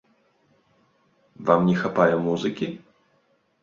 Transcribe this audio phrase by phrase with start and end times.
[1.51, 2.75] Вам не хапае музыкі?